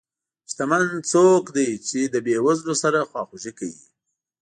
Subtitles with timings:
[0.49, 3.79] شتمن څوک دی چې له بې وزلو سره خواخوږي کوي.